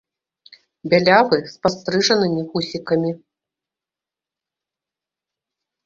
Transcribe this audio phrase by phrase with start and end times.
[0.93, 3.11] Бялявы, з падстрыжанымі вусікамі.